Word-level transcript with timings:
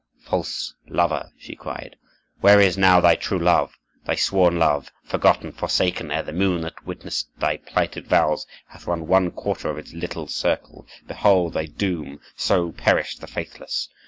"False 0.23 0.73
lover!" 0.87 1.31
she 1.37 1.53
cried, 1.55 1.95
"where 2.39 2.59
is 2.59 2.75
now 2.75 2.99
thy 2.99 3.13
true 3.13 3.37
love, 3.37 3.77
thy 4.05 4.15
sworn 4.15 4.57
love? 4.57 4.91
Forgotten, 5.03 5.51
forsaken, 5.51 6.09
ere 6.09 6.23
the 6.23 6.33
moon 6.33 6.61
that 6.61 6.83
witnessed 6.87 7.29
thy 7.37 7.57
plighted 7.57 8.07
vows 8.07 8.47
hath 8.69 8.87
run 8.87 9.05
one 9.05 9.29
quarter 9.29 9.69
of 9.69 9.77
its 9.77 9.93
little 9.93 10.25
circle. 10.25 10.87
Behold 11.07 11.53
thy 11.53 11.67
doom! 11.67 12.19
So 12.35 12.71
perish 12.71 13.17
the 13.17 13.27
faithless!" 13.27 13.89